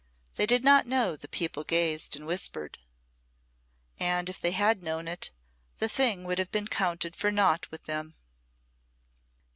[0.33, 2.79] They did not know the people gazed and whispered,
[3.99, 5.29] and if they had known it,
[5.77, 8.15] the thing would have counted for naught with them.